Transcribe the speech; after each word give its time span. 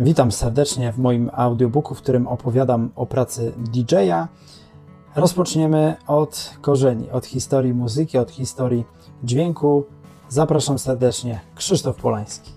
Witam 0.00 0.32
serdecznie 0.32 0.92
w 0.92 0.98
moim 0.98 1.30
audiobooku, 1.32 1.94
w 1.94 2.02
którym 2.02 2.26
opowiadam 2.26 2.90
o 2.96 3.06
pracy 3.06 3.52
DJ-a. 3.56 4.28
Rozpoczniemy 5.16 5.96
od 6.06 6.54
korzeni, 6.60 7.10
od 7.10 7.26
historii 7.26 7.74
muzyki, 7.74 8.18
od 8.18 8.30
historii 8.30 8.84
dźwięku. 9.24 9.84
Zapraszam 10.28 10.78
serdecznie, 10.78 11.40
Krzysztof 11.54 11.96
Polański. 11.96 12.52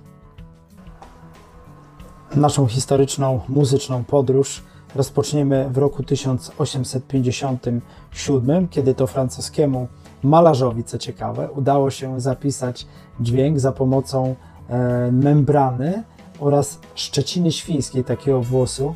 Naszą 2.36 2.68
historyczną, 2.68 3.40
muzyczną 3.50 4.04
podróż 4.04 4.64
rozpoczniemy 4.96 5.70
w 5.70 5.78
roku 5.78 6.04
1857, 6.04 8.68
kiedy 8.68 8.94
to 8.94 9.08
francuskiemu 9.08 9.88
malarzowi, 10.24 10.84
co 10.84 10.98
ciekawe, 10.98 11.52
udało 11.52 11.90
się 11.90 12.20
zapisać 12.20 12.88
dźwięk 13.20 13.60
za 13.60 13.72
pomocą 13.72 14.36
e, 14.70 15.12
membrany 15.12 16.04
oraz 16.42 16.80
szczeciny 16.96 17.52
świńskiej, 17.52 18.04
takiego 18.04 18.42
włosu. 18.42 18.96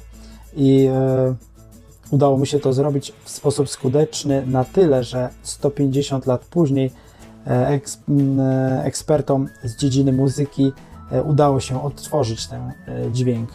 I 0.56 0.88
e, 0.92 1.36
udało 2.12 2.38
mu 2.38 2.46
się 2.46 2.60
to 2.60 2.74
zrobić 2.74 3.14
w 3.24 3.30
sposób 3.30 3.70
skuteczny 3.70 4.46
na 4.48 4.64
tyle, 4.64 5.04
że 5.04 5.30
150 5.44 6.26
lat 6.26 6.46
później 6.46 6.92
e, 7.48 7.68
eks, 7.68 8.00
e, 8.40 8.84
ekspertom 8.84 9.48
z 9.64 9.76
dziedziny 9.76 10.14
muzyki 10.14 10.72
e, 11.12 11.24
udało 11.24 11.60
się 11.60 11.84
odtworzyć 11.84 12.48
ten 12.48 12.72
dźwięk. 13.12 13.50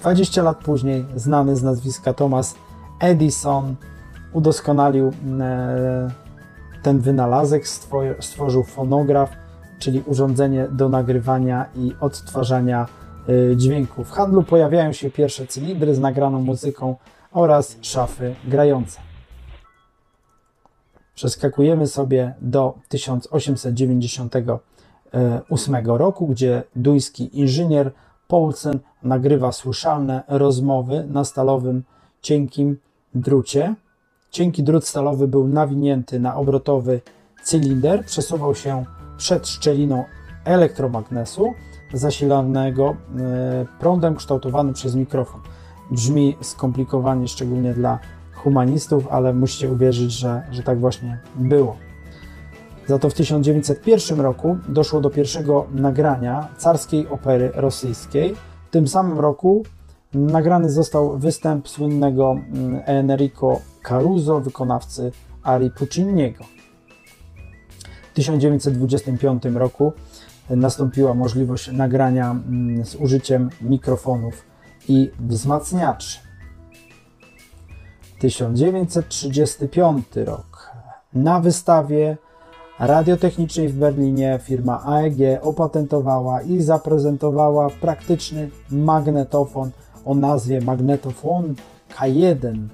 20 0.00 0.42
lat 0.42 0.58
później 0.58 1.06
znany 1.16 1.56
z 1.56 1.62
nazwiska 1.62 2.12
Thomas 2.12 2.54
Edison 3.00 3.76
udoskonalił 4.32 5.12
ten 6.82 6.98
wynalazek, 6.98 7.68
stworzył 8.20 8.62
fonograf, 8.62 9.30
czyli 9.78 10.02
urządzenie 10.06 10.68
do 10.68 10.88
nagrywania 10.88 11.66
i 11.76 11.92
odtwarzania 12.00 12.86
e, 13.52 13.56
dźwięku. 13.56 14.04
W 14.04 14.10
handlu 14.10 14.42
pojawiają 14.42 14.92
się 14.92 15.10
pierwsze 15.10 15.46
cylindry 15.46 15.94
z 15.94 16.00
nagraną 16.00 16.40
muzyką 16.40 16.96
oraz 17.32 17.76
szafy 17.80 18.34
grające. 18.44 19.00
Przeskakujemy 21.14 21.86
sobie 21.86 22.34
do 22.40 22.74
1898 22.88 25.86
roku, 25.86 26.26
gdzie 26.26 26.62
duński 26.76 27.40
inżynier 27.40 27.92
Paulsen 28.28 28.78
nagrywa 29.02 29.52
słyszalne 29.52 30.22
rozmowy 30.28 31.06
na 31.10 31.24
stalowym, 31.24 31.84
cienkim 32.22 32.78
drucie. 33.14 33.74
Cienki 34.30 34.62
drut 34.62 34.86
stalowy 34.86 35.28
był 35.28 35.48
nawinięty 35.48 36.20
na 36.20 36.36
obrotowy 36.36 37.00
cylinder, 37.42 38.04
przesuwał 38.04 38.54
się 38.54 38.84
przed 39.18 39.48
szczeliną 39.48 40.04
elektromagnesu 40.44 41.54
zasilanego 41.92 42.96
e, 43.18 43.66
prądem 43.80 44.14
kształtowanym 44.14 44.74
przez 44.74 44.94
mikrofon. 44.94 45.40
Brzmi 45.90 46.36
skomplikowanie, 46.40 47.28
szczególnie 47.28 47.74
dla 47.74 47.98
humanistów, 48.34 49.08
ale 49.10 49.34
musicie 49.34 49.72
uwierzyć, 49.72 50.12
że, 50.12 50.42
że 50.50 50.62
tak 50.62 50.80
właśnie 50.80 51.18
było. 51.36 51.76
Za 52.86 52.98
to 52.98 53.10
w 53.10 53.14
1901 53.14 54.20
roku 54.20 54.58
doszło 54.68 55.00
do 55.00 55.10
pierwszego 55.10 55.66
nagrania 55.72 56.48
carskiej 56.58 57.08
opery 57.08 57.50
rosyjskiej. 57.54 58.34
W 58.68 58.70
tym 58.70 58.88
samym 58.88 59.18
roku 59.18 59.62
nagrany 60.12 60.70
został 60.70 61.18
występ 61.18 61.68
słynnego 61.68 62.30
mm, 62.30 62.82
Enrico 62.84 63.60
Caruso, 63.82 64.40
wykonawcy 64.40 65.12
Ari 65.42 65.70
Pucciniego. 65.70 66.57
W 68.18 68.20
1925 68.20 69.44
roku 69.44 69.92
nastąpiła 70.50 71.14
możliwość 71.14 71.72
nagrania 71.72 72.30
mm, 72.30 72.84
z 72.84 72.94
użyciem 72.94 73.50
mikrofonów 73.60 74.44
i 74.88 75.10
wzmacniaczy. 75.20 76.18
1935 78.20 80.06
rok. 80.16 80.70
Na 81.14 81.40
wystawie 81.40 82.16
radiotechnicznej 82.78 83.68
w 83.68 83.78
Berlinie 83.78 84.38
firma 84.42 84.82
AEG 84.84 85.40
opatentowała 85.42 86.42
i 86.42 86.62
zaprezentowała 86.62 87.70
praktyczny 87.70 88.50
magnetofon 88.70 89.70
o 90.04 90.14
nazwie 90.14 90.60
magnetofon 90.60 91.54
K1, 91.98 92.68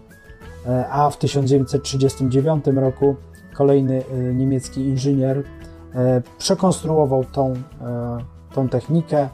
e, 0.67 0.89
a 0.89 1.11
w 1.11 1.17
1939 1.17 2.65
roku 2.67 3.17
kolejny 3.55 4.05
e, 4.05 4.35
niemiecki 4.35 4.81
inżynier 4.81 5.43
e, 5.95 6.23
przekonstruował 6.39 7.25
tą, 7.25 7.55
tą 8.55 8.69
technikę 8.69 9.29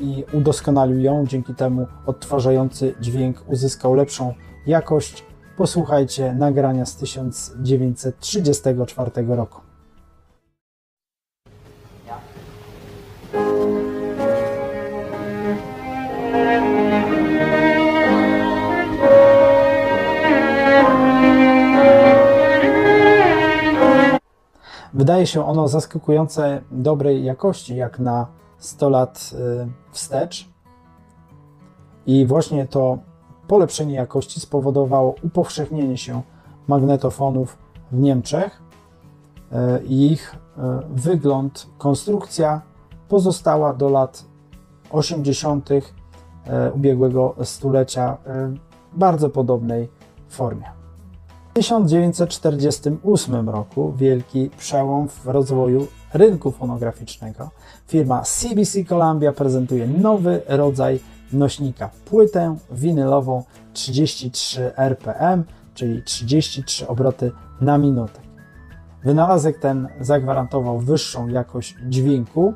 i 0.00 0.24
udoskonalił 0.32 1.00
ją. 1.00 1.26
Dzięki 1.26 1.54
temu 1.54 1.86
odtwarzający 2.06 2.94
dźwięk 3.00 3.44
uzyskał 3.46 3.94
lepszą 3.94 4.34
jakość. 4.66 5.24
Posłuchajcie 5.56 6.34
nagrania 6.34 6.86
z 6.86 6.96
1934 6.96 9.10
roku. 9.28 9.67
Wydaje 24.98 25.26
się 25.26 25.46
ono 25.46 25.68
zaskakujące 25.68 26.62
dobrej 26.70 27.24
jakości, 27.24 27.76
jak 27.76 27.98
na 27.98 28.26
100 28.58 28.90
lat 28.90 29.30
y, 29.32 29.68
wstecz. 29.92 30.48
I 32.06 32.26
właśnie 32.26 32.66
to 32.66 32.98
polepszenie 33.48 33.94
jakości 33.94 34.40
spowodowało 34.40 35.14
upowszechnienie 35.22 35.96
się 35.96 36.22
magnetofonów 36.68 37.58
w 37.92 37.98
Niemczech. 37.98 38.62
Y, 39.52 39.84
ich 39.84 40.34
y, 40.34 40.60
wygląd, 40.90 41.66
konstrukcja 41.78 42.62
pozostała 43.08 43.74
do 43.74 43.88
lat 43.88 44.24
80. 44.90 45.70
ubiegłego 46.74 47.34
stulecia 47.42 48.16
bardzo 48.92 49.30
podobnej 49.30 49.88
formie. 50.28 50.77
1948 51.58 53.48
roku 53.48 53.92
wielki 53.92 54.50
przełom 54.58 55.08
w 55.08 55.26
rozwoju 55.26 55.86
rynku 56.14 56.50
fonograficznego. 56.50 57.50
Firma 57.86 58.22
CBC 58.22 58.84
Columbia 58.84 59.32
prezentuje 59.32 59.86
nowy 59.86 60.42
rodzaj 60.48 61.00
nośnika, 61.32 61.90
płytę 62.04 62.56
winylową 62.70 63.44
33 63.72 64.72
RPM, 64.76 65.44
czyli 65.74 66.02
33 66.02 66.88
obroty 66.88 67.32
na 67.60 67.78
minutę. 67.78 68.20
Wynalazek 69.04 69.58
ten 69.58 69.88
zagwarantował 70.00 70.78
wyższą 70.78 71.28
jakość 71.28 71.76
dźwięku, 71.88 72.54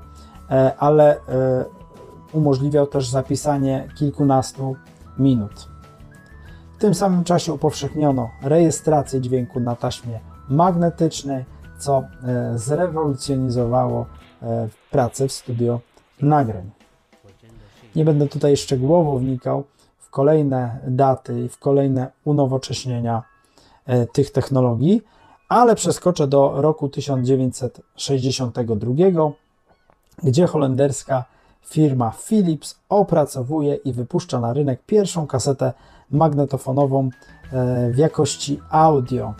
e, 0.50 0.76
ale 0.78 1.16
e, 1.16 1.20
umożliwiał 2.32 2.86
też 2.86 3.08
zapisanie 3.08 3.88
kilkunastu 3.98 4.76
minut 5.18 5.71
tym 6.82 6.94
samym 6.94 7.24
czasie 7.24 7.52
upowszechniono 7.52 8.30
rejestrację 8.42 9.20
dźwięku 9.20 9.60
na 9.60 9.76
taśmie 9.76 10.20
magnetycznej, 10.48 11.44
co 11.78 11.98
e, 11.98 12.04
zrewolucjonizowało 12.58 14.06
e, 14.42 14.68
pracę 14.90 15.28
w 15.28 15.32
studio 15.32 15.80
nagrań. 16.22 16.70
Nie 17.96 18.04
będę 18.04 18.28
tutaj 18.28 18.56
szczegółowo 18.56 19.18
wnikał 19.18 19.64
w 19.98 20.10
kolejne 20.10 20.78
daty 20.86 21.40
i 21.40 21.48
w 21.48 21.58
kolejne 21.58 22.10
unowocześnienia 22.24 23.22
e, 23.86 24.06
tych 24.06 24.30
technologii, 24.30 25.02
ale 25.48 25.74
przeskoczę 25.74 26.26
do 26.26 26.62
roku 26.62 26.88
1962, 26.88 28.92
gdzie 30.22 30.46
holenderska 30.46 31.24
firma 31.64 32.10
Philips 32.10 32.80
opracowuje 32.88 33.74
i 33.74 33.92
wypuszcza 33.92 34.40
na 34.40 34.52
rynek 34.52 34.82
pierwszą 34.86 35.26
kasetę 35.26 35.72
magnetofonową 36.12 37.08
e, 37.52 37.90
w 37.90 37.98
jakości 37.98 38.60
audio. 38.70 39.34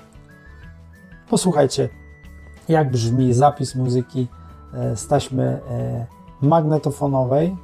Posłuchajcie, 1.30 1.88
jak 2.68 2.90
brzmi 2.90 3.34
zapis 3.34 3.74
muzyki 3.74 4.28
e, 4.74 4.96
z 4.96 5.06
taśmy 5.06 5.44
e, 5.44 6.06
magnetofonowej 6.42 7.56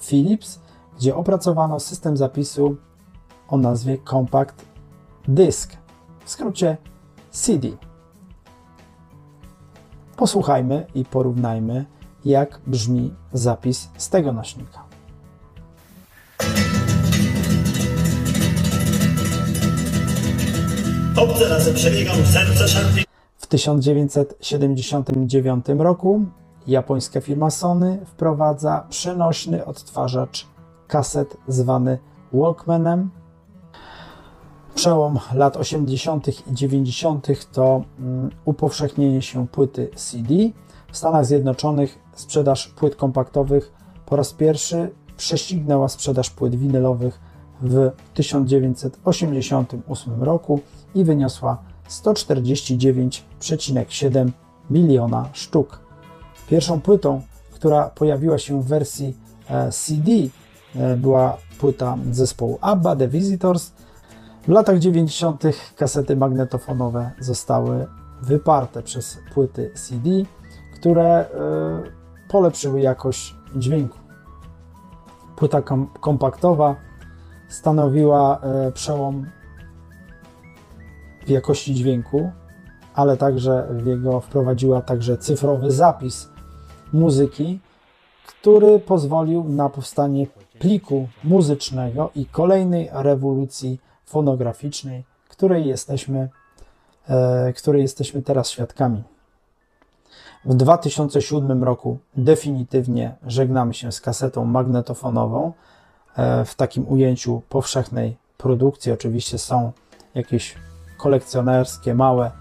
Philips, 0.02 0.60
gdzie 0.98 1.16
opracowano 1.16 1.80
system 1.80 2.18
zapisu 2.18 2.76
o 3.48 3.58
nazwie 3.58 3.98
Compact 4.10 4.66
Disk. 5.28 5.78
w 6.26 6.30
skrócie 6.30 6.78
CD. 7.32 7.68
Posłuchajmy 10.18 10.86
i 10.96 11.06
porównajmy, 11.06 11.86
jak 12.26 12.60
brzmi 12.68 13.14
zapis 13.34 13.90
z 13.98 14.10
tego 14.10 14.34
nośnika. 14.34 14.93
Obce 21.24 21.60
serce 22.26 22.68
szarpie. 22.68 23.04
W 23.38 23.48
1979 23.48 25.66
roku 25.78 26.26
japońska 26.68 27.22
firma 27.22 27.50
Sony 27.50 28.00
wprowadza 28.06 28.86
przenośny 28.90 29.66
odtwarzacz 29.66 30.48
kaset 30.88 31.38
zwany 31.48 31.98
Walkmanem. 32.34 33.10
Przełom 34.76 35.20
lat 35.34 35.58
80. 35.58 36.28
i 36.28 36.34
90. 36.54 37.28
to 37.52 37.84
um, 38.00 38.30
upowszechnienie 38.46 39.22
się 39.22 39.48
płyty 39.48 39.90
CD. 39.96 40.34
W 40.92 40.98
Stanach 40.98 41.26
Zjednoczonych 41.26 42.00
sprzedaż 42.16 42.68
płyt 42.68 42.96
kompaktowych 42.96 43.72
po 44.06 44.16
raz 44.16 44.34
pierwszy 44.34 44.92
prześcignęła 45.18 45.88
sprzedaż 45.88 46.30
płyt 46.30 46.56
winylowych 46.56 47.33
w 47.64 47.92
1988 48.14 50.24
roku 50.24 50.60
i 50.96 51.04
wyniosła 51.04 51.58
149,7 51.90 54.32
miliona 54.70 55.30
sztuk. 55.34 55.80
Pierwszą 56.50 56.82
płytą, 56.82 57.22
która 57.52 57.90
pojawiła 57.90 58.38
się 58.38 58.62
w 58.62 58.66
wersji 58.66 59.18
e, 59.50 59.72
CD, 59.72 60.12
e, 60.76 60.98
była 60.98 61.38
płyta 61.60 61.98
zespołu 62.12 62.58
ABBA, 62.62 62.96
The 62.96 63.08
Visitors. 63.08 63.72
W 64.48 64.50
latach 64.50 64.80
90. 64.80 65.44
kasety 65.76 66.16
magnetofonowe 66.16 67.12
zostały 67.20 67.88
wyparte 68.22 68.84
przez 68.84 69.18
płyty 69.34 69.72
CD, 69.76 70.10
które 70.76 71.06
e, 71.06 71.26
polepszyły 72.30 72.82
jakość 72.82 73.36
dźwięku. 73.56 73.98
Płyta 75.36 75.62
kompaktowa 76.02 76.76
stanowiła 77.54 78.42
przełom 78.74 79.26
w 81.26 81.30
jakości 81.30 81.74
dźwięku, 81.74 82.32
ale 82.94 83.18
także 83.18 83.68
w 83.72 83.86
jego 83.88 84.20
wprowadziła 84.20 84.82
także 84.82 85.18
cyfrowy 85.18 85.72
zapis 85.72 86.30
muzyki, 86.94 87.60
który 88.28 88.80
pozwolił 88.80 89.44
na 89.44 89.70
powstanie 89.70 90.28
pliku 90.60 91.08
muzycznego 91.24 92.10
i 92.16 92.26
kolejnej 92.26 92.90
rewolucji 92.92 93.80
fonograficznej, 94.06 95.04
której 95.30 95.66
jesteśmy, 95.66 96.30
e, 97.10 97.54
której 97.54 97.82
jesteśmy 97.82 98.22
teraz 98.22 98.50
świadkami. 98.50 99.04
W 100.46 100.56
2007 100.56 101.64
roku 101.64 101.98
definitywnie 102.16 103.16
żegnamy 103.28 103.74
się 103.74 103.92
z 103.92 104.02
kasetą 104.02 104.46
magnetofonową 104.46 105.48
e, 105.48 105.54
w 106.46 106.56
takim 106.56 106.88
ujęciu 106.88 107.42
powszechnej 107.50 108.18
produkcji. 108.38 108.92
Oczywiście 108.92 109.38
są 109.38 109.72
jakieś 110.16 110.56
kolekcjonerskie, 110.98 111.94
małe 111.94 112.32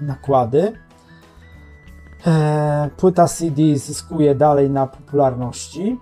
nakłady. 0.00 0.72
E, 2.26 2.90
płyta 2.96 3.28
CD 3.28 3.76
zyskuje 3.76 4.34
dalej 4.34 4.70
na 4.70 4.86
popularności, 4.86 6.00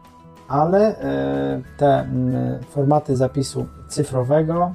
ale 0.49 0.99
e, 0.99 1.63
te 1.77 2.09
formaty 2.71 3.17
zapisu 3.17 3.67
cyfrowego 3.89 4.73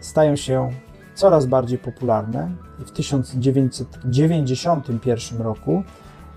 stają 0.00 0.36
się 0.36 0.70
coraz 1.14 1.46
bardziej 1.46 1.78
popularne. 1.78 2.50
W 2.78 2.90
1991 2.90 5.42
roku 5.42 5.82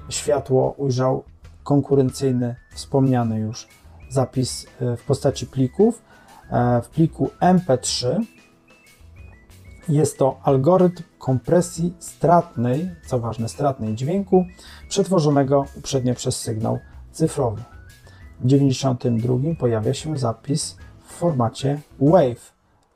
światło 0.10 0.76
ujrzał 0.78 1.24
konkurencyjny, 1.64 2.56
wspomniany 2.74 3.40
już 3.40 3.68
zapis 4.10 4.66
e, 4.82 4.98
w 4.98 5.04
postaci 5.04 5.48
plików. 5.48 6.02
W 6.84 6.88
pliku 6.88 7.30
MP3 7.42 8.20
jest 9.90 10.18
to 10.18 10.40
algorytm 10.44 11.04
kompresji 11.20 11.94
stratnej, 12.00 12.92
co 13.08 13.20
ważne, 13.20 13.50
stratnej 13.50 13.96
dźwięku, 13.96 14.46
przetworzonego 14.90 15.66
uprzednio 15.78 16.16
przez 16.16 16.40
sygnał 16.40 16.80
cyfrowy. 17.12 17.62
W 18.40 18.44
1992 18.44 19.56
pojawia 19.60 19.94
się 19.94 20.18
zapis 20.18 20.78
w 21.08 21.14
formacie 21.14 21.80
WAVE 22.00 22.52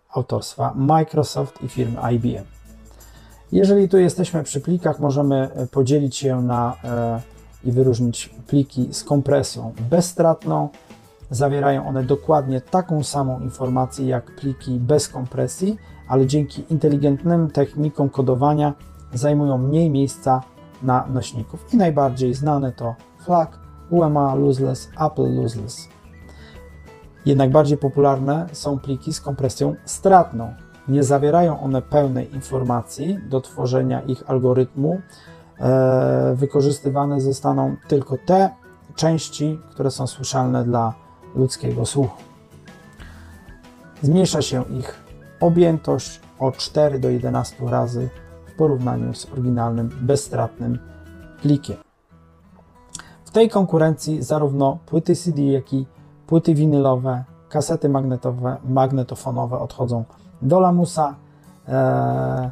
autorstwa 0.09 0.73
Microsoft 0.75 1.63
i 1.63 1.67
firmy 1.67 2.13
IBM. 2.13 2.45
Jeżeli 3.51 3.89
tu 3.89 3.97
jesteśmy 3.97 4.43
przy 4.43 4.61
plikach, 4.61 4.99
możemy 4.99 5.49
podzielić 5.71 6.17
się 6.17 6.41
na 6.41 6.75
e, 6.83 7.21
i 7.63 7.71
wyróżnić 7.71 8.29
pliki 8.47 8.87
z 8.91 9.03
kompresją 9.03 9.73
bezstratną. 9.89 10.69
Zawierają 11.31 11.87
one 11.87 12.03
dokładnie 12.03 12.61
taką 12.61 13.03
samą 13.03 13.39
informację 13.39 14.07
jak 14.07 14.35
pliki 14.35 14.79
bez 14.79 15.07
kompresji, 15.07 15.77
ale 16.07 16.27
dzięki 16.27 16.63
inteligentnym 16.69 17.51
technikom 17.51 18.09
kodowania 18.09 18.73
zajmują 19.13 19.57
mniej 19.57 19.89
miejsca 19.89 20.41
na 20.83 21.07
nośników. 21.07 21.73
I 21.73 21.77
najbardziej 21.77 22.33
znane 22.33 22.71
to 22.71 22.95
FLAC, 23.19 23.49
UMA 23.89 24.35
Lossless, 24.35 24.89
Apple 24.99 25.35
Lossless. 25.35 25.87
Jednak 27.25 27.51
bardziej 27.51 27.77
popularne 27.77 28.47
są 28.51 28.79
pliki 28.79 29.13
z 29.13 29.21
kompresją 29.21 29.75
stratną. 29.85 30.53
Nie 30.87 31.03
zawierają 31.03 31.59
one 31.59 31.81
pełnej 31.81 32.33
informacji 32.33 33.19
do 33.29 33.41
tworzenia 33.41 34.01
ich 34.01 34.29
algorytmu. 34.29 35.01
E, 35.59 36.33
wykorzystywane 36.35 37.21
zostaną 37.21 37.75
tylko 37.87 38.17
te 38.25 38.49
części, 38.95 39.59
które 39.69 39.91
są 39.91 40.07
słyszalne 40.07 40.63
dla 40.63 41.00
ludzkiego 41.35 41.85
słuchu. 41.85 42.23
Zmniejsza 44.01 44.41
się 44.41 44.63
ich 44.63 45.03
objętość 45.39 46.19
o 46.39 46.51
4 46.51 46.99
do 46.99 47.09
11 47.09 47.55
razy 47.65 48.09
w 48.45 48.55
porównaniu 48.55 49.13
z 49.13 49.25
oryginalnym 49.33 49.89
bezstratnym 50.01 50.79
plikiem. 51.41 51.77
W 53.25 53.31
tej 53.31 53.49
konkurencji 53.49 54.23
zarówno 54.23 54.77
płyty 54.85 55.15
CD, 55.15 55.41
jak 55.41 55.73
i 55.73 55.85
płyty 56.27 56.55
winylowe, 56.55 57.23
kasety 57.49 57.89
magnetowe, 57.89 58.57
magnetofonowe 58.63 59.59
odchodzą 59.59 60.03
do 60.41 60.59
lamusa, 60.59 61.15
eee, 61.67 62.49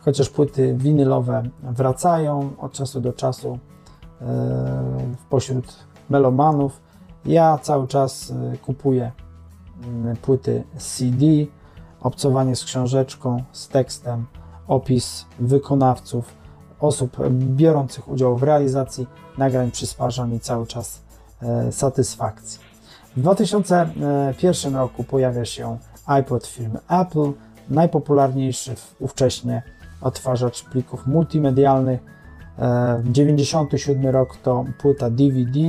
chociaż 0.00 0.30
płyty 0.30 0.74
winylowe 0.76 1.42
wracają 1.62 2.50
od 2.58 2.72
czasu 2.72 3.00
do 3.00 3.12
czasu 3.12 3.58
eee, 4.20 4.28
pośród 5.30 5.76
melomanów. 6.10 6.83
Ja 7.26 7.58
cały 7.58 7.88
czas 7.88 8.30
e, 8.30 8.56
kupuję 8.58 9.12
mm, 9.84 10.16
płyty 10.16 10.64
CD, 10.78 11.26
obcowanie 12.00 12.56
z 12.56 12.64
książeczką, 12.64 13.42
z 13.52 13.68
tekstem, 13.68 14.26
opis 14.66 15.26
wykonawców, 15.38 16.34
osób 16.80 17.16
biorących 17.30 18.08
udział 18.08 18.36
w 18.36 18.42
realizacji 18.42 19.06
nagrań 19.38 19.70
przysparza 19.70 20.26
mi 20.26 20.40
cały 20.40 20.66
czas 20.66 21.02
e, 21.42 21.72
satysfakcji. 21.72 22.60
W 23.16 23.20
2001 23.20 24.76
roku 24.76 25.04
pojawia 25.04 25.44
się 25.44 25.78
iPod 26.06 26.46
firmy 26.46 26.78
Apple, 26.88 27.32
najpopularniejszy 27.68 28.74
ówcześnie 29.00 29.62
odtwarzacz 30.00 30.64
plików 30.64 31.06
multimedialnych. 31.06 32.00
E, 32.58 33.02
97 33.04 34.06
rok 34.06 34.36
to 34.36 34.64
płyta 34.78 35.10
DVD, 35.10 35.60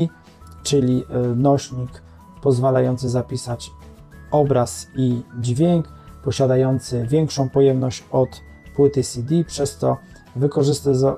czyli 0.65 1.03
e, 1.09 1.19
nośnik 1.35 2.01
pozwalający 2.41 3.09
zapisać 3.09 3.71
obraz 4.31 4.87
i 4.95 5.21
dźwięk 5.39 5.87
posiadający 6.23 7.07
większą 7.07 7.49
pojemność 7.49 8.03
od 8.11 8.29
płyty 8.75 9.03
CD, 9.03 9.43
przez 9.43 9.77
to 9.77 9.97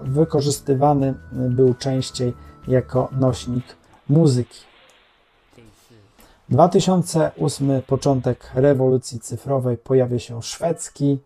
wykorzystywany 0.03 1.13
był 1.31 1.73
częściej 1.73 2.33
jako 2.67 3.09
nośnik 3.11 3.63
muzyki. 4.09 4.59
2008 6.49 7.81
początek 7.81 8.51
rewolucji 8.55 9.19
cyfrowej 9.19 9.77
pojawia 9.77 10.19
się 10.19 10.43
szwedzki 10.43 11.19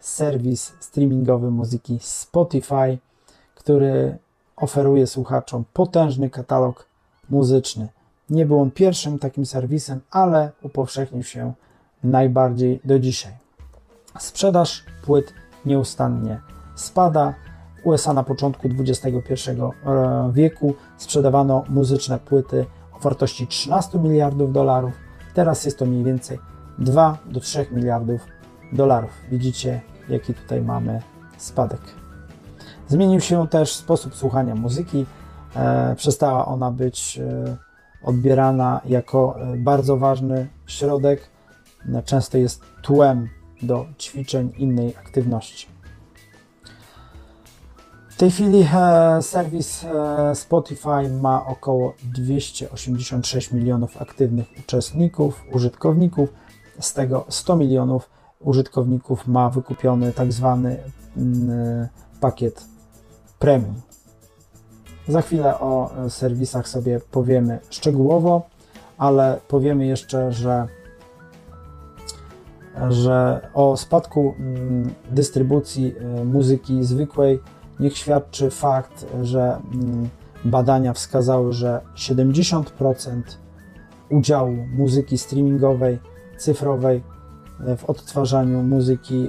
serwis 0.00 0.72
streamingowy 0.80 1.50
muzyki 1.50 1.98
Spotify, 2.02 2.98
który 3.54 4.18
oferuje 4.56 5.06
słuchaczom 5.06 5.64
potężny 5.72 6.30
katalog 6.30 6.91
muzyczny. 7.30 7.88
Nie 8.30 8.46
był 8.46 8.60
on 8.60 8.70
pierwszym 8.70 9.18
takim 9.18 9.46
serwisem, 9.46 10.00
ale 10.10 10.50
upowszechnił 10.62 11.22
się 11.22 11.52
najbardziej 12.04 12.80
do 12.84 12.98
dzisiaj. 12.98 13.32
Sprzedaż 14.18 14.84
płyt 15.04 15.34
nieustannie 15.66 16.40
spada. 16.74 17.34
W 17.82 17.86
USA 17.86 18.12
na 18.12 18.22
początku 18.22 18.68
XXI 18.78 19.50
e, 19.50 20.30
wieku 20.32 20.74
sprzedawano 20.96 21.64
muzyczne 21.68 22.18
płyty 22.18 22.66
o 22.92 22.98
wartości 22.98 23.46
13 23.46 23.98
miliardów 23.98 24.52
dolarów. 24.52 24.92
Teraz 25.34 25.64
jest 25.64 25.78
to 25.78 25.86
mniej 25.86 26.04
więcej 26.04 26.38
2 26.78 27.18
do 27.26 27.40
3 27.40 27.66
miliardów 27.72 28.20
dolarów. 28.72 29.10
Widzicie, 29.30 29.80
jaki 30.08 30.34
tutaj 30.34 30.62
mamy 30.62 31.02
spadek. 31.36 31.80
Zmienił 32.88 33.20
się 33.20 33.48
też 33.48 33.74
sposób 33.74 34.14
słuchania 34.14 34.54
muzyki. 34.54 35.06
E, 35.56 35.94
przestała 35.96 36.46
ona 36.46 36.70
być 36.70 37.18
e, 37.18 37.56
odbierana 38.02 38.80
jako 38.84 39.36
e, 39.40 39.56
bardzo 39.56 39.96
ważny 39.96 40.48
środek. 40.66 41.30
Często 42.04 42.38
jest 42.38 42.62
tłem 42.82 43.28
do 43.62 43.86
ćwiczeń 43.98 44.52
innej 44.56 44.96
aktywności. 44.96 45.68
W 48.08 48.16
tej 48.16 48.30
chwili 48.30 48.68
serwis 49.20 49.86
Spotify 50.34 51.10
ma 51.20 51.46
około 51.46 51.94
286 52.04 53.52
milionów 53.52 54.02
aktywnych 54.02 54.46
uczestników, 54.58 55.44
użytkowników. 55.52 56.32
Z 56.80 56.92
tego 56.92 57.24
100 57.28 57.56
milionów 57.56 58.10
użytkowników 58.40 59.26
ma 59.26 59.50
wykupiony 59.50 60.12
tak 60.12 60.32
zwany 60.32 60.78
mm, 61.16 61.88
pakiet 62.20 62.64
premium. 63.38 63.91
Za 65.08 65.22
chwilę 65.22 65.58
o 65.60 65.90
serwisach 66.08 66.68
sobie 66.68 67.00
powiemy 67.10 67.58
szczegółowo, 67.70 68.42
ale 68.98 69.40
powiemy 69.48 69.86
jeszcze, 69.86 70.32
że, 70.32 70.66
że 72.88 73.48
o 73.54 73.76
spadku 73.76 74.34
mm, 74.38 74.94
dystrybucji 75.10 75.94
y, 76.20 76.24
muzyki 76.24 76.84
zwykłej 76.84 77.40
niech 77.80 77.96
świadczy 77.96 78.50
fakt, 78.50 79.06
że 79.22 79.60
mm, 79.74 80.08
badania 80.44 80.92
wskazały, 80.92 81.52
że 81.52 81.80
70% 81.96 82.62
udziału 84.10 84.56
muzyki 84.76 85.18
streamingowej, 85.18 85.98
cyfrowej 86.38 87.02
y, 87.68 87.76
w 87.76 87.84
odtwarzaniu 87.84 88.62
muzyki 88.62 89.28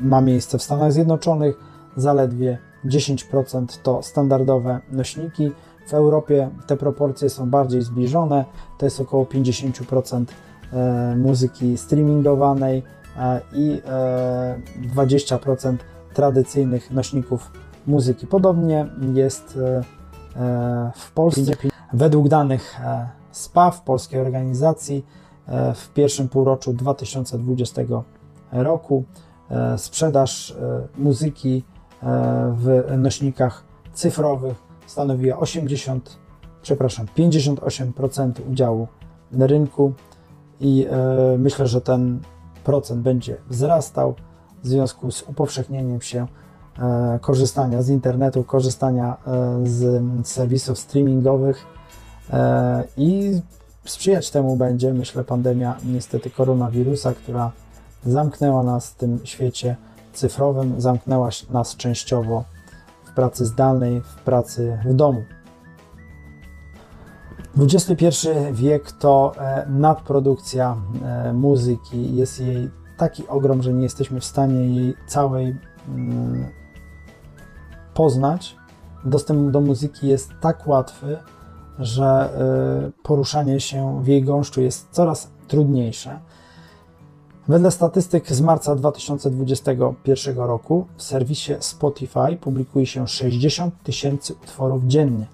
ma 0.00 0.20
miejsce 0.20 0.58
w 0.58 0.62
Stanach 0.62 0.92
Zjednoczonych, 0.92 1.56
zaledwie 1.96 2.58
10% 2.84 3.78
to 3.82 4.02
standardowe 4.02 4.80
nośniki. 4.90 5.52
W 5.86 5.94
Europie 5.94 6.50
te 6.66 6.76
proporcje 6.76 7.30
są 7.30 7.50
bardziej 7.50 7.82
zbliżone, 7.82 8.44
to 8.78 8.86
jest 8.86 9.00
około 9.00 9.24
50% 9.24 10.24
e, 10.72 11.16
muzyki 11.16 11.76
streamingowanej 11.76 12.82
e, 13.18 13.40
i 13.52 13.82
20% 14.94 15.74
e, 15.74 15.76
tradycyjnych 16.14 16.90
nośników 16.90 17.50
muzyki. 17.86 18.26
Podobnie 18.26 18.86
jest 19.14 19.58
w 20.96 21.12
Polsce. 21.12 21.52
Według 21.92 22.28
danych 22.28 22.80
SPAW, 23.30 23.80
Polskiej 23.80 24.20
Organizacji, 24.20 25.06
w 25.74 25.88
pierwszym 25.94 26.28
półroczu 26.28 26.72
2020 26.72 27.82
roku 28.52 29.04
sprzedaż 29.76 30.56
muzyki 30.98 31.64
w 32.56 32.84
nośnikach 32.98 33.64
cyfrowych 33.92 34.54
stanowiła 34.86 35.38
80, 35.38 36.18
przepraszam, 36.62 37.06
58% 37.16 38.32
udziału 38.50 38.88
na 39.32 39.46
rynku 39.46 39.92
i 40.60 40.86
e, 40.90 41.38
myślę, 41.38 41.66
że 41.66 41.80
ten 41.80 42.20
procent 42.64 43.02
będzie 43.02 43.36
wzrastał 43.48 44.14
w 44.62 44.68
związku 44.68 45.10
z 45.10 45.22
upowszechnieniem 45.22 46.00
się 46.00 46.26
e, 46.78 47.18
korzystania 47.22 47.82
z 47.82 47.88
internetu, 47.88 48.44
korzystania 48.44 49.16
e, 49.26 49.66
z 49.66 50.02
serwisów 50.26 50.78
streamingowych 50.78 51.66
i 52.96 53.40
sprzyjać 53.84 54.30
temu 54.30 54.56
będzie, 54.56 54.94
myślę, 54.94 55.24
pandemia 55.24 55.76
niestety 55.84 56.30
koronawirusa, 56.30 57.14
która 57.14 57.52
zamknęła 58.06 58.62
nas 58.62 58.90
w 58.90 58.94
tym 58.94 59.20
świecie 59.24 59.76
cyfrowym 60.12 60.80
zamknęła 60.80 61.28
nas 61.50 61.76
częściowo 61.76 62.44
w 63.04 63.14
pracy 63.14 63.46
zdalnej, 63.46 64.00
w 64.00 64.14
pracy 64.14 64.78
w 64.84 64.94
domu. 64.94 65.22
XXI 67.58 68.06
wiek 68.52 68.92
to 68.92 69.32
e, 69.38 69.66
nadprodukcja 69.68 70.76
e, 71.02 71.32
muzyki. 71.32 72.16
Jest 72.16 72.40
jej 72.40 72.70
taki 72.96 73.28
ogrom, 73.28 73.62
że 73.62 73.72
nie 73.72 73.82
jesteśmy 73.82 74.20
w 74.20 74.24
stanie 74.24 74.66
jej 74.76 74.94
całej 75.06 75.56
mm, 75.88 76.46
poznać. 77.94 78.56
Dostęp 79.04 79.50
do 79.50 79.60
muzyki 79.60 80.08
jest 80.08 80.30
tak 80.40 80.66
łatwy, 80.66 81.18
że 81.78 82.04
e, 82.04 83.02
poruszanie 83.02 83.60
się 83.60 84.02
w 84.02 84.06
jej 84.06 84.24
gąszczu 84.24 84.62
jest 84.62 84.88
coraz 84.90 85.30
trudniejsze. 85.48 86.20
Wedle 87.48 87.70
statystyk 87.70 88.32
z 88.32 88.40
marca 88.40 88.74
2021 88.74 90.36
roku 90.36 90.86
w 90.96 91.02
serwisie 91.02 91.52
Spotify 91.60 92.36
publikuje 92.40 92.86
się 92.86 93.08
60 93.08 93.82
tysięcy 93.82 94.34
utworów 94.34 94.84
dziennie, 94.84 95.26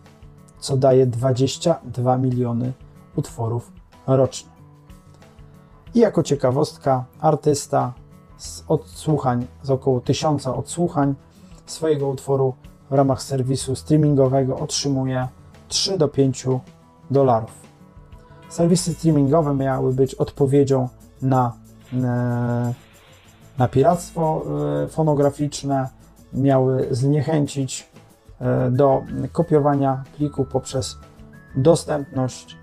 co 0.59 0.77
daje 0.77 1.07
22 1.07 2.19
miliony 2.19 2.73
utworów 3.17 3.73
rocznie. 4.07 4.50
I 5.95 5.99
jako 5.99 6.23
ciekawostka, 6.23 7.05
artysta 7.21 7.93
z 8.38 8.65
odsłuchań, 8.69 9.47
z 9.62 9.71
około 9.71 10.00
1000 10.00 10.47
odsłuchań 10.47 11.15
swojego 11.67 12.09
utworu 12.09 12.55
w 12.91 12.93
ramach 12.93 13.23
serwisu 13.23 13.77
streamingowego 13.77 14.59
otrzymuje 14.59 15.29
3 15.69 15.99
do 15.99 16.09
5 16.09 16.47
dolarów. 17.11 17.53
Serwisy 18.49 18.95
streamingowe 18.95 19.55
miały 19.55 19.93
być 19.93 20.15
odpowiedzią 20.15 20.88
na 21.23 21.68
na 23.59 23.68
piractwo 23.71 24.45
e, 24.85 24.88
fonograficzne, 24.88 25.88
miały 26.33 26.88
zniechęcić 26.90 27.90
e, 28.40 28.71
do 28.71 29.02
kopiowania 29.33 30.04
plików 30.16 30.49
poprzez 30.49 30.99
dostępność, 31.57 32.59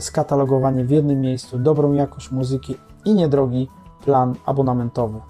skatalogowanie 0.00 0.84
w 0.84 0.90
jednym 0.90 1.20
miejscu, 1.20 1.58
dobrą 1.58 1.92
jakość 1.92 2.30
muzyki 2.30 2.76
i 3.04 3.14
niedrogi 3.14 3.68
plan 4.04 4.34
abonamentowy. 4.46 5.20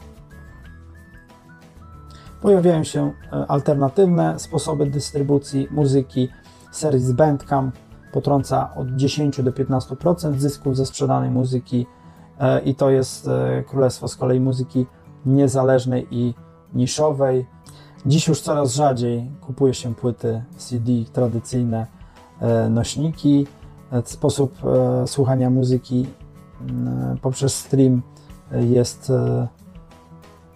Pojawiają 2.41 2.85
się 2.85 3.13
alternatywne 3.49 4.39
sposoby 4.39 4.87
dystrybucji 4.87 5.69
muzyki. 5.71 6.29
Serwis 6.71 7.13
Bandcamp 7.13 7.77
potrąca 8.13 8.75
od 8.75 8.91
10 8.91 9.43
do 9.43 9.53
15% 9.53 10.39
zysków 10.39 10.77
ze 10.77 10.87
sprzedanej 10.87 11.31
muzyki 11.31 11.87
E, 11.87 12.02
i 12.65 12.75
to 12.75 12.91
jest 12.91 13.29
e, 13.29 13.65
królestwo 13.67 14.09
z 14.09 14.17
kolei 14.17 14.41
muzyki 14.41 14.87
niezależnej 15.27 16.07
i 16.11 16.35
niszowej. 16.75 17.47
Dziś 18.07 18.29
już 18.29 18.41
coraz 18.41 18.75
rzadziej 18.75 19.31
kupuje 19.41 19.75
się 19.75 19.95
płyty 19.95 20.43
CD, 20.57 20.93
tradycyjne 21.13 21.87
e, 22.41 22.69
nośniki. 22.69 23.47
Sposób 24.05 24.55
słuchania 25.07 25.51
muzyki 25.51 26.07
mm, 26.61 27.19
poprzez 27.19 27.55
stream 27.55 28.03
jest 28.53 29.13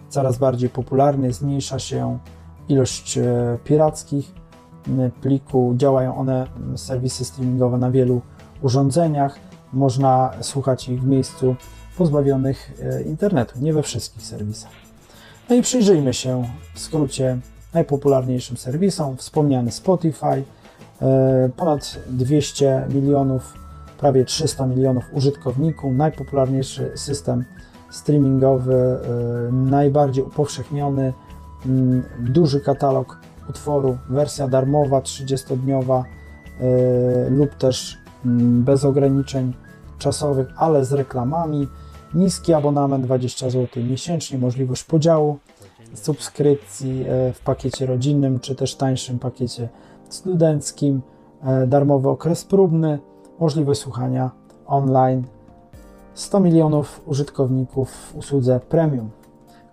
coraz 0.09 0.37
bardziej 0.37 0.69
popularny, 0.69 1.33
zmniejsza 1.33 1.79
się 1.79 2.19
ilość 2.69 3.19
pirackich 3.63 4.31
plików. 5.21 5.77
Działają 5.77 6.17
one, 6.17 6.47
serwisy 6.75 7.25
streamingowe, 7.25 7.77
na 7.77 7.91
wielu 7.91 8.21
urządzeniach. 8.61 9.39
Można 9.73 10.31
słuchać 10.41 10.89
ich 10.89 11.01
w 11.01 11.07
miejscu 11.07 11.55
pozbawionych 11.97 12.71
e, 12.81 13.01
internetu, 13.01 13.59
nie 13.61 13.73
we 13.73 13.83
wszystkich 13.83 14.23
serwisach. 14.23 14.71
No 15.49 15.55
i 15.55 15.61
przyjrzyjmy 15.61 16.13
się 16.13 16.43
w 16.73 16.79
skrócie 16.79 17.37
najpopularniejszym 17.73 18.57
serwisom. 18.57 19.17
Wspomniany 19.17 19.71
Spotify, 19.71 20.43
e, 21.01 21.49
ponad 21.57 21.99
200 22.09 22.87
milionów, 22.93 23.53
prawie 23.97 24.25
300 24.25 24.67
milionów 24.67 25.03
użytkowników, 25.13 25.93
najpopularniejszy 25.93 26.91
system 26.95 27.45
streamingowy, 27.89 28.75
e, 28.75 29.51
najbardziej 29.51 30.23
upowszechniony, 30.23 31.13
mm, 31.65 32.03
duży 32.19 32.59
katalog 32.61 33.19
utworu, 33.49 33.97
wersja 34.09 34.47
darmowa, 34.47 35.01
30-dniowa 35.01 36.03
lub 37.29 37.55
też 37.55 37.97
bez 38.63 38.85
ograniczeń 38.85 39.53
czasowych, 39.97 40.47
ale 40.57 40.85
z 40.85 40.93
reklamami. 40.93 41.67
Niski 42.13 42.53
abonament 42.53 43.05
20 43.05 43.49
zł 43.49 43.83
miesięcznie, 43.83 44.37
możliwość 44.37 44.83
podziału 44.83 45.37
subskrypcji 45.93 47.01
e, 47.01 47.33
w 47.33 47.39
pakiecie 47.39 47.85
rodzinnym, 47.85 48.39
czy 48.39 48.55
też 48.55 48.75
tańszym 48.75 49.19
pakiecie 49.19 49.69
studenckim, 50.09 51.01
e, 51.43 51.67
darmowy 51.67 52.09
okres 52.09 52.45
próbny, 52.45 52.99
możliwość 53.39 53.81
słuchania 53.81 54.31
online. 54.65 55.23
100 56.13 56.39
milionów 56.39 57.01
użytkowników 57.05 57.89
w 57.91 58.15
usłudze 58.15 58.59
premium. 58.59 59.09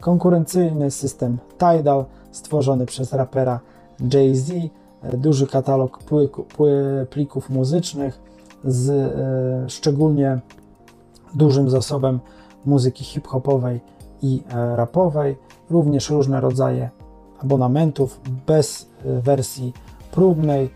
Konkurencyjny 0.00 0.90
system 0.90 1.38
Tidal 1.58 2.04
stworzony 2.30 2.87
przez 2.87 3.12
rapera 3.12 3.61
Jay-Z, 4.12 4.50
e, 5.02 5.16
duży 5.16 5.46
katalog 5.46 5.99
plików 7.11 7.50
muzycznych 7.50 8.33
z 8.64 9.12
szczególnie 9.73 10.40
dużym 11.35 11.71
zasobem 11.71 12.21
muzyki 12.66 13.04
hip-hopowej 13.04 13.80
i 14.23 14.42
e, 14.50 14.76
rapowej, 14.76 15.37
również 15.71 16.11
różne 16.11 16.40
rodzaje 16.40 16.90
abonamentów 17.38 18.21
bez 18.47 18.90
e, 19.04 19.21
wersji 19.21 19.73
próbnej. 20.12 20.71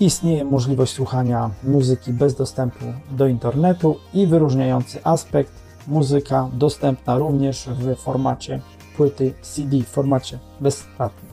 Istnieje 0.00 0.44
możliwość 0.44 0.92
słuchania 0.92 1.50
muzyki 1.64 2.12
bez 2.12 2.34
dostępu 2.34 2.84
do 3.10 3.26
internetu 3.26 3.96
i 4.14 4.26
wyróżniający 4.26 5.04
aspekt 5.04 5.52
muzyka 5.88 6.48
dostępna 6.52 7.18
również 7.18 7.68
w 7.68 7.96
formacie 7.96 8.60
płyty 8.96 9.34
CD, 9.42 9.76
w 9.80 9.88
formacie 9.88 10.38
bezpłatnym. 10.60 11.32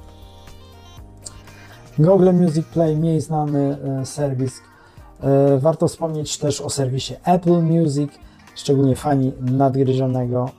Google 1.99 2.33
Music 2.33 2.65
Play, 2.65 2.95
mniej 2.97 3.21
znany 3.21 3.77
e, 4.01 4.05
serwis. 4.05 4.61
E, 5.21 5.57
warto 5.57 5.87
wspomnieć 5.87 6.37
też 6.37 6.61
o 6.61 6.69
serwisie 6.69 7.13
Apple 7.23 7.61
Music, 7.61 8.11
szczególnie 8.55 8.95
fani 8.95 9.31
nadgryzionego 9.41 10.49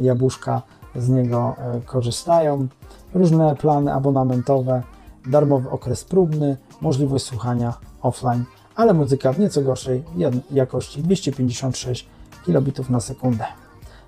e, 0.00 0.04
jabłuszka 0.04 0.62
z 0.96 1.08
niego 1.08 1.54
korzystają. 1.86 2.68
Różne 3.14 3.56
plany 3.56 3.92
abonamentowe, 3.92 4.82
darmowy 5.26 5.70
okres 5.70 6.04
próbny, 6.04 6.56
możliwość 6.80 7.24
słuchania 7.24 7.74
offline, 8.02 8.44
ale 8.76 8.94
muzyka 8.94 9.32
w 9.32 9.38
nieco 9.38 9.62
gorszej 9.62 10.04
jakości 10.50 11.02
256 11.02 12.06
kilobitów 12.46 12.90
na 12.90 13.00
sekundę. 13.00 13.44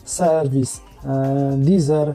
Serwis 0.04 0.80
Deezer 1.56 2.14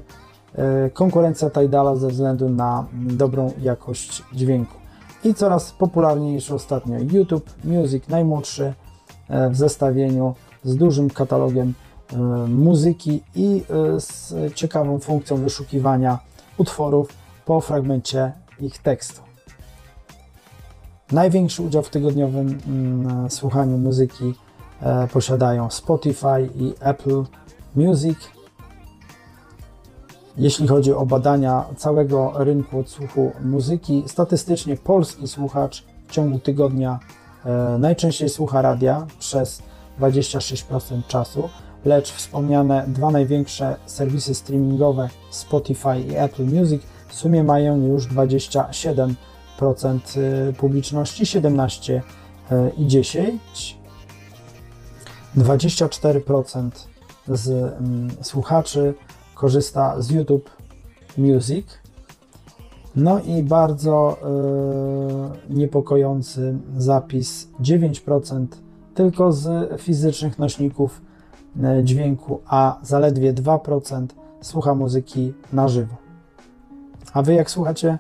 E, 0.55 0.89
konkurencja 0.89 1.49
Tidala 1.49 1.95
ze 1.95 2.07
względu 2.07 2.49
na 2.49 2.85
dobrą 2.93 3.51
jakość 3.61 4.23
dźwięku. 4.33 4.82
I 5.23 5.33
coraz 5.33 5.71
popularniejszy 5.71 6.55
ostatnio 6.55 6.97
YouTube 7.11 7.49
Music, 7.63 8.07
najmłodszy 8.07 8.73
e, 9.29 9.49
w 9.49 9.55
zestawieniu 9.55 10.35
z 10.63 10.75
dużym 10.75 11.09
katalogiem 11.09 11.73
e, 12.13 12.17
muzyki 12.47 13.23
i 13.35 13.63
z 13.97 14.33
ciekawą 14.55 14.99
funkcją 14.99 15.37
wyszukiwania 15.37 16.19
utworów 16.57 17.09
po 17.45 17.61
fragmencie 17.61 18.31
ich 18.59 18.77
tekstu. 18.77 19.21
Największy 21.11 21.63
udział 21.63 21.83
w 21.83 21.89
tygodniowym 21.89 22.59
mm, 22.67 23.29
słuchaniu 23.29 23.77
muzyki 23.77 24.33
posiadają 25.13 25.69
Spotify 25.69 26.49
i 26.55 26.73
Apple 26.79 27.23
Music. 27.75 28.17
Jeśli 30.37 30.67
chodzi 30.67 30.93
o 30.93 31.05
badania 31.05 31.65
całego 31.77 32.31
rynku 32.35 32.79
odsłuchu 32.79 33.31
muzyki, 33.43 34.03
statystycznie 34.07 34.77
polski 34.77 35.27
słuchacz 35.27 35.83
w 36.07 36.11
ciągu 36.11 36.39
tygodnia 36.39 36.99
e, 37.45 37.77
najczęściej 37.79 38.29
słucha 38.29 38.61
radia 38.61 39.07
przez 39.19 39.61
26% 39.99 41.01
czasu, 41.07 41.49
lecz 41.85 42.11
wspomniane 42.11 42.85
dwa 42.87 43.11
największe 43.11 43.75
serwisy 43.85 44.35
streamingowe 44.35 45.09
Spotify 45.29 45.99
i 45.99 46.15
Apple 46.15 46.45
Music 46.45 46.81
w 47.07 47.13
sumie 47.13 47.43
mają 47.43 47.87
już 47.87 48.07
27% 48.07 49.15
e, 49.59 50.53
publiczności, 50.53 51.25
17 51.25 52.01
e, 52.51 52.69
i 52.77 52.87
10. 52.87 53.77
24% 55.37 56.69
z 57.27 57.49
mm, 57.49 58.09
słuchaczy 58.21 58.93
korzysta 59.43 60.01
z 60.01 60.09
YouTube 60.11 60.49
Music. 61.17 61.67
No 62.95 63.19
i 63.19 63.43
bardzo 63.43 64.17
yy, 65.49 65.55
niepokojący 65.55 66.57
zapis 66.77 67.47
9% 67.61 68.45
tylko 68.95 69.31
z 69.31 69.71
fizycznych 69.81 70.39
nośników 70.39 71.01
yy, 71.55 71.83
dźwięku, 71.83 72.39
a 72.45 72.79
zaledwie 72.83 73.33
2% 73.33 74.05
słucha 74.41 74.75
muzyki 74.75 75.33
na 75.53 75.67
żywo. 75.67 75.95
A 77.13 77.21
wy 77.21 77.33
jak 77.33 77.51
słuchacie 77.51 77.97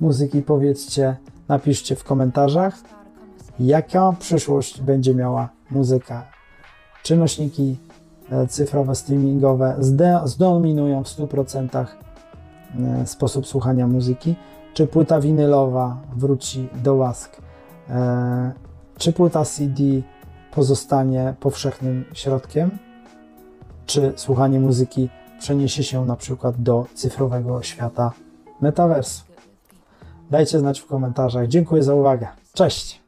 muzyki, 0.00 0.42
powiedzcie, 0.42 1.16
napiszcie 1.48 1.96
w 1.96 2.04
komentarzach, 2.04 2.74
jaka 3.60 4.12
przyszłość 4.18 4.80
będzie 4.80 5.14
miała 5.14 5.48
muzyka. 5.70 6.26
Czy 7.02 7.16
nośniki 7.16 7.76
E, 7.88 7.93
cyfrowe, 8.48 8.94
streamingowe 8.94 9.76
zdominują 10.24 11.04
w 11.04 11.08
100% 11.08 11.86
e, 12.80 13.06
sposób 13.06 13.46
słuchania 13.46 13.86
muzyki, 13.86 14.36
czy 14.74 14.86
płyta 14.86 15.20
winylowa 15.20 15.96
wróci 16.16 16.68
do 16.82 16.94
łask, 16.94 17.36
e, 17.90 18.52
czy 18.98 19.12
płyta 19.12 19.44
CD 19.44 19.82
pozostanie 20.54 21.34
powszechnym 21.40 22.04
środkiem, 22.12 22.70
czy 23.86 24.12
słuchanie 24.16 24.60
muzyki 24.60 25.08
przeniesie 25.38 25.82
się 25.82 26.04
na 26.04 26.16
przykład 26.16 26.62
do 26.62 26.86
cyfrowego 26.94 27.62
świata 27.62 28.12
metaversu. 28.60 29.24
Dajcie 30.30 30.58
znać 30.58 30.80
w 30.80 30.86
komentarzach. 30.86 31.48
Dziękuję 31.48 31.82
za 31.82 31.94
uwagę. 31.94 32.28
Cześć! 32.52 33.03